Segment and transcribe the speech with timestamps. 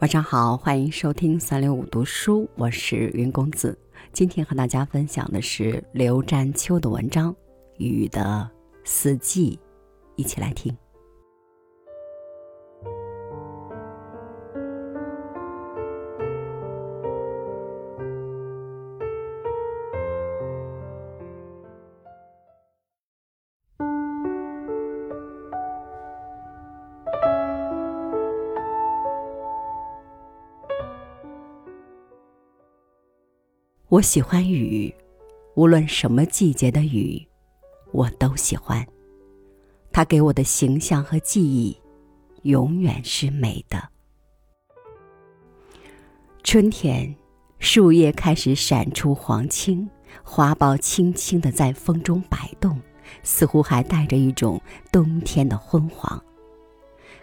[0.00, 3.78] 晚上好，欢迎收听三六五读书，我是云公子。
[4.14, 7.30] 今天和大家分享的是刘占秋的文章
[7.76, 8.50] 《雨的
[8.82, 9.56] 四季》，
[10.16, 10.74] 一起来听。
[33.90, 34.94] 我喜欢雨，
[35.56, 37.26] 无论什么季节的雨，
[37.90, 38.86] 我都喜欢。
[39.90, 41.76] 它给我的形象和记忆，
[42.42, 43.88] 永远是美的。
[46.44, 47.12] 春天，
[47.58, 49.90] 树叶开始闪出黄青，
[50.22, 52.80] 花苞轻轻的在风中摆动，
[53.24, 56.22] 似乎还带着一种冬天的昏黄。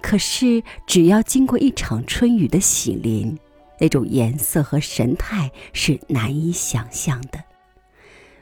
[0.00, 3.36] 可是，只要经过一场春雨的洗淋，
[3.82, 7.42] 那种颜色和神态是难以想象的。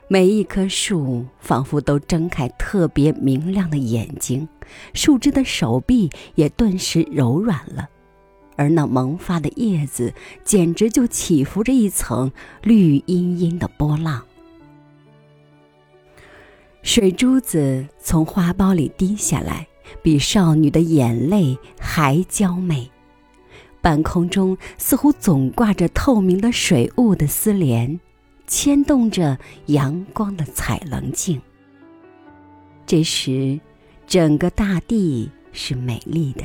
[0.06, 4.46] 每一棵树仿佛都睁开特别明亮的眼睛，
[4.92, 7.88] 树枝的手臂也顿时柔软了，
[8.56, 10.12] 而那萌发的叶子
[10.44, 12.30] 简直就起伏着一层
[12.62, 14.22] 绿茵茵的波浪。
[16.82, 19.66] 水珠子从花苞里滴下来，
[20.02, 22.90] 比少女的眼泪还娇媚。
[23.80, 27.98] 半空中似乎总挂着透明的水雾的丝帘，
[28.46, 31.40] 牵动着阳光的彩棱镜。
[32.86, 33.58] 这时，
[34.06, 36.44] 整个大地是美丽的，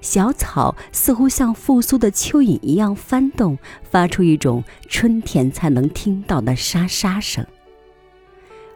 [0.00, 7.46] 小草似乎像复苏的蚯蚓一样翻动，发出一种春天才能听到的沙沙声。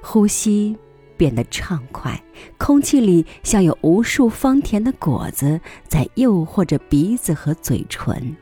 [0.03, 0.77] 呼吸。
[1.17, 2.23] 变得畅快，
[2.59, 8.37] 空气里像有无数芳甜的果子在诱惑着鼻子和嘴唇。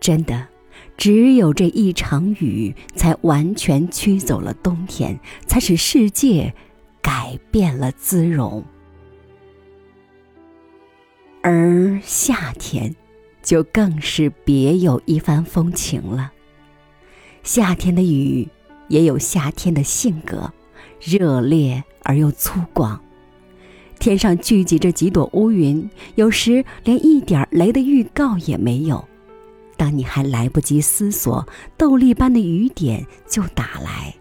[0.00, 0.48] 真的，
[0.96, 6.52] 只有这一场雨，才完全驱走了冬天，才使世界
[7.00, 8.64] 改变了姿容。
[11.42, 12.94] 而夏天，
[13.42, 16.32] 就更是别有一番风情了。
[17.42, 18.48] 夏天的雨，
[18.88, 20.52] 也有夏天的性格。
[21.04, 22.96] 热烈而又粗犷，
[23.98, 29.04] 天上聚集着几朵乌云，有时连一点雷的预告也没有。
[29.76, 31.44] 当你还来不及思索，
[31.76, 34.14] 豆粒般的雨点就打来，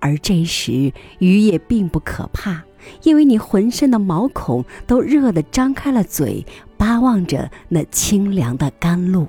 [0.00, 2.64] 而这时雨也并不可怕，
[3.04, 6.44] 因为你浑身的毛孔都热得张开了嘴，
[6.76, 9.28] 巴望着那清凉的甘露。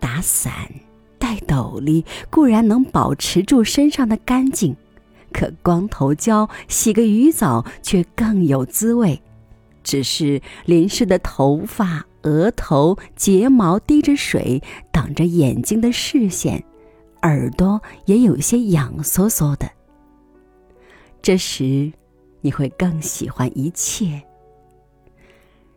[0.00, 0.50] 打伞、
[1.18, 4.74] 戴斗笠固然能保持住身上的干净。
[5.36, 9.20] 可光头胶洗个鱼澡却更有滋味，
[9.84, 16.64] 只是淋湿的头发、额头、睫毛滴着水，挡着眼睛的视线，
[17.20, 19.70] 耳朵也有些痒飕飕的。
[21.20, 21.92] 这时，
[22.40, 24.22] 你会更喜欢一切。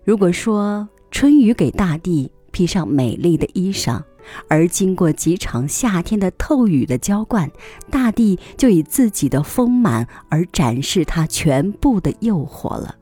[0.05, 4.01] 如果说春雨给大地披上美丽的衣裳。
[4.47, 7.49] 而经过几场夏天的透雨的浇灌，
[7.89, 12.95] 大地就以自己的丰满而展示它全部的诱惑了。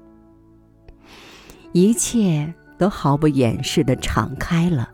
[1.73, 4.89] 一切都毫不掩饰地敞开了，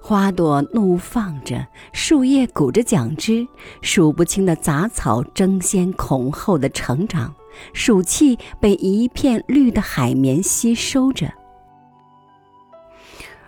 [0.00, 3.46] 花朵怒放着，树叶鼓着桨枝，
[3.82, 7.34] 数不清的杂草争先恐后的成长，
[7.72, 11.32] 暑气被一片绿的海绵吸收着，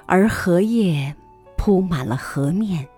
[0.07, 1.15] 而荷叶。
[1.65, 2.89] 铺满了河面，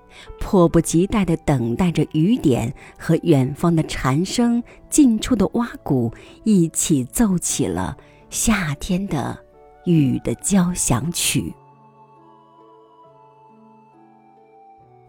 [0.41, 6.11] 迫不及待地等待着雨点和远方的蝉声，近处的蛙鼓
[6.45, 7.95] 一起奏起了
[8.31, 9.39] 夏天的
[9.85, 11.53] 雨的交响曲。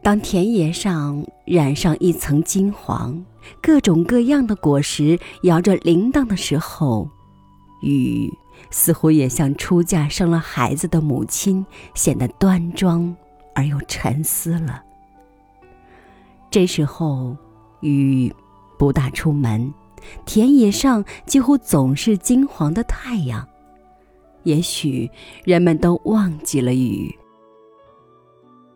[0.04, 3.24] 当田野上染上一层金黄，
[3.62, 7.08] 各种各样的果实摇着铃铛的时候，
[7.82, 8.30] 雨
[8.70, 13.16] 似乎也像出嫁生了孩子的母亲，显得端庄。
[13.56, 14.84] 而又沉思了。
[16.52, 17.36] 这时候，
[17.82, 18.32] 雨
[18.78, 19.74] 不大出门，
[20.26, 23.48] 田野上几乎总是金黄的太阳。
[24.44, 25.10] 也许
[25.44, 27.18] 人们都忘记了雨。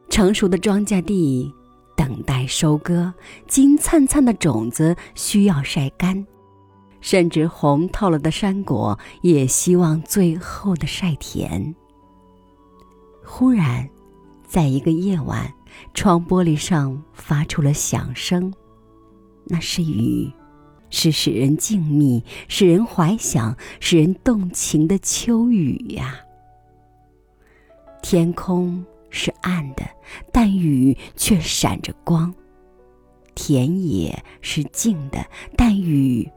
[0.09, 1.53] 成熟的庄稼地
[1.95, 3.13] 等待收割，
[3.47, 6.25] 金灿灿的种子需要晒干，
[7.01, 11.75] 甚至红透了的山果也希望最后的晒甜。
[13.23, 13.87] 忽然。
[14.50, 15.54] 在一个夜晚，
[15.94, 18.51] 窗玻璃上发出了响声，
[19.46, 20.28] 那是雨，
[20.90, 26.19] 是使人静谧、使人怀想、使人动情的秋雨呀。
[28.01, 29.88] 天空是暗的，
[30.34, 32.34] 但雨却闪着光；
[33.36, 35.24] 田野是静的，
[35.56, 36.28] 但雨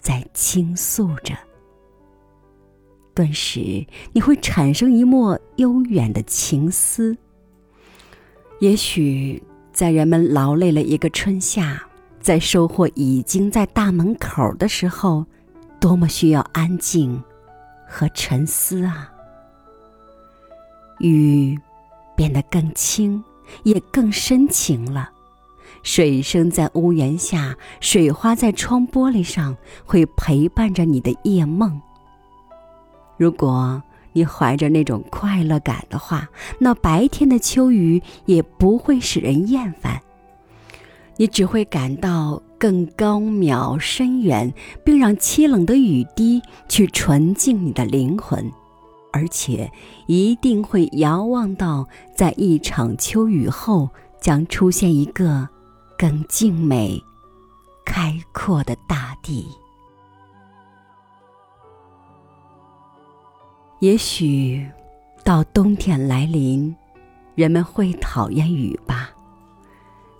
[0.00, 1.36] 在倾诉着。
[3.16, 7.18] 顿时，你会产生一抹悠远的情思。
[8.60, 9.40] 也许，
[9.72, 11.80] 在人们劳累了一个春夏，
[12.20, 15.24] 在收获已经在大门口的时候，
[15.78, 17.22] 多么需要安静
[17.86, 19.12] 和沉思啊！
[20.98, 21.56] 雨
[22.16, 23.22] 变得更轻，
[23.62, 25.10] 也更深情了。
[25.84, 29.56] 水声在屋檐下，水花在窗玻璃上，
[29.86, 31.80] 会陪伴着你的夜梦。
[33.16, 33.80] 如果
[34.18, 36.28] 你怀着那种快乐感的话，
[36.58, 40.02] 那白天的秋雨也不会使人厌烦。
[41.18, 44.52] 你只会感到更高渺深远，
[44.84, 48.50] 并让凄冷的雨滴去纯净你的灵魂。
[49.12, 49.70] 而且
[50.08, 51.86] 一定会遥望到，
[52.16, 53.88] 在一场秋雨后，
[54.20, 55.48] 将出现一个
[55.96, 57.00] 更静美、
[57.84, 59.46] 开阔的大地。
[63.80, 64.66] 也许
[65.22, 66.74] 到冬天来临，
[67.36, 69.10] 人们会讨厌雨吧？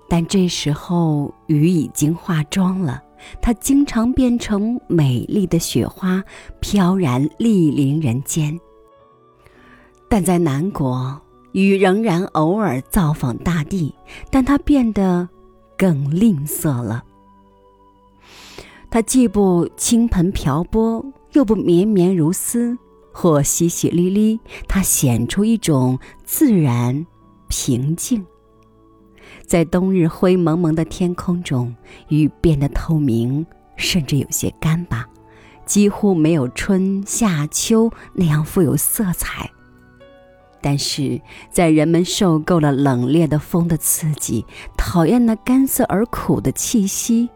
[0.08, 3.02] 但这时候雨已经化妆了，
[3.42, 6.22] 它经常变成美丽的雪花，
[6.60, 8.58] 飘然莅临人间。
[10.08, 11.20] 但在南国，
[11.50, 13.92] 雨仍然偶尔造访大地，
[14.30, 15.28] 但它变得
[15.76, 17.02] 更吝啬了。
[18.88, 22.78] 它既不倾盆瓢泼，又不绵绵如丝，
[23.20, 24.38] 或淅淅沥沥，
[24.68, 27.04] 它显出一种自然
[27.48, 28.24] 平静。
[29.44, 31.74] 在冬日灰蒙蒙的天空中，
[32.10, 33.44] 雨变得透明，
[33.74, 35.04] 甚至有些干巴，
[35.66, 39.50] 几乎没有春夏秋那样富有色彩。
[40.60, 41.20] 但是
[41.50, 47.28] 在人们受够了冷冽的风的刺激，讨厌那干涩而苦的气息，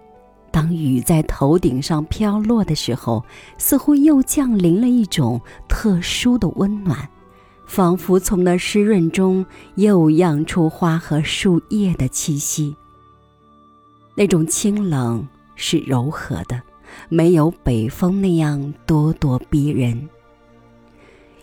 [0.53, 3.25] 当雨在头顶上飘落的时候，
[3.57, 7.09] 似乎又降临了一种特殊的温暖，
[7.67, 9.45] 仿佛从那湿润中
[9.77, 12.77] 又漾出花和树叶的气息。
[14.15, 15.27] 那种清冷
[15.57, 16.61] 是柔和的，
[17.09, 20.09] 没有北风那样咄咄逼人。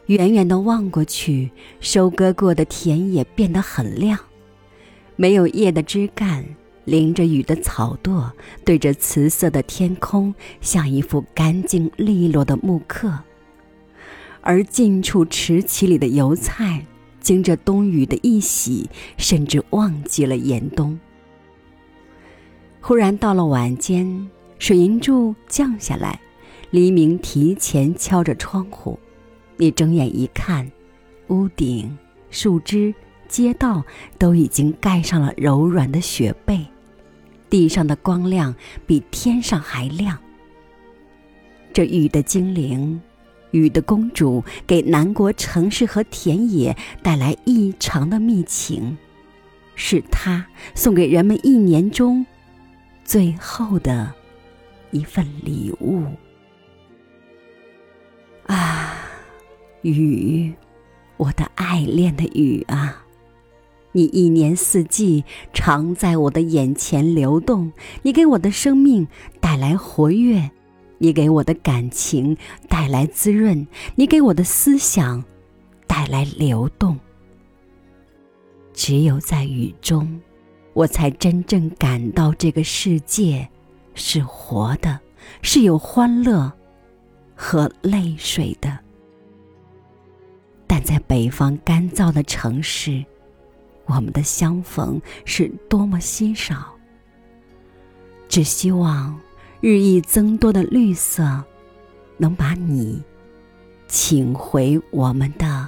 [0.06, 4.18] 远远的望过去，收割过的田野变得很亮，
[5.16, 6.46] 没有叶的枝干，
[6.90, 8.32] 淋着雨的草垛，
[8.66, 13.20] 对着瓷色的天空，像一幅干净利落的木刻。
[14.42, 16.84] 而近处池畦里的油菜，
[17.20, 21.00] 经着冬雨的一洗，甚至忘记了严冬。
[22.82, 24.28] 忽然到了晚间，
[24.58, 26.20] 水银柱降下来，
[26.72, 28.98] 黎明提前敲着窗户。
[29.58, 30.72] 你睁眼一看，
[31.28, 31.96] 屋顶、
[32.32, 32.96] 树枝、
[33.28, 33.84] 街道
[34.18, 36.66] 都已经盖上了柔软的雪被，
[37.50, 38.54] 地上的光亮
[38.86, 40.18] 比天上还亮。
[41.74, 43.02] 这雨的精灵，
[43.52, 48.98] 雨的公主，给南国城市和田野带来异常的密情，
[49.76, 52.26] 是她送给人们一年中
[53.04, 54.14] 最后的
[54.92, 56.06] 一份礼物。
[58.48, 58.96] 啊
[59.84, 60.54] 雨，
[61.18, 63.06] 我的爱恋的雨啊！
[64.00, 67.70] 你一年四季常在我的眼前流动，
[68.02, 69.06] 你给我的生命
[69.42, 70.50] 带来活跃，
[71.00, 72.38] 你给我的感情
[72.70, 75.22] 带来滋润，你给我的思想
[75.86, 76.98] 带来流动。
[78.72, 80.22] 只有在雨中，
[80.72, 83.50] 我才真正感到这个世界
[83.96, 84.98] 是活的，
[85.42, 86.50] 是有欢乐
[87.36, 88.80] 和泪水的。
[90.66, 93.04] 但在北方干燥的城市，
[93.90, 96.74] 我们的相逢是多么稀少。
[98.28, 99.20] 只希望
[99.60, 101.44] 日益增多的绿色，
[102.18, 103.04] 能把你
[103.88, 105.68] 请回我们的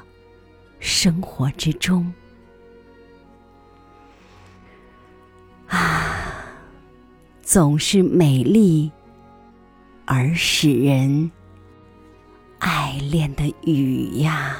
[0.79, 2.13] 生活之中。
[5.67, 6.45] 啊，
[7.41, 8.91] 总是美丽
[10.05, 11.31] 而使人
[12.59, 14.55] 爱恋的雨呀！